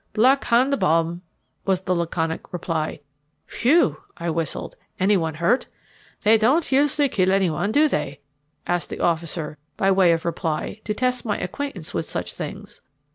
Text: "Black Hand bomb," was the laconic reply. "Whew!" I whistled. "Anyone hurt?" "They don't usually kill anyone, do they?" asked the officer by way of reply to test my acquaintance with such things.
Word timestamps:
"Black 0.13 0.43
Hand 0.45 0.79
bomb," 0.79 1.21
was 1.63 1.83
the 1.83 1.93
laconic 1.93 2.51
reply. 2.51 3.01
"Whew!" 3.59 3.97
I 4.17 4.31
whistled. 4.31 4.75
"Anyone 4.99 5.35
hurt?" 5.35 5.67
"They 6.23 6.39
don't 6.39 6.71
usually 6.71 7.07
kill 7.07 7.31
anyone, 7.31 7.71
do 7.71 7.87
they?" 7.87 8.19
asked 8.65 8.89
the 8.89 8.99
officer 8.99 9.59
by 9.77 9.91
way 9.91 10.11
of 10.11 10.25
reply 10.25 10.81
to 10.85 10.95
test 10.95 11.23
my 11.23 11.37
acquaintance 11.37 11.93
with 11.93 12.07
such 12.07 12.33
things. 12.33 12.81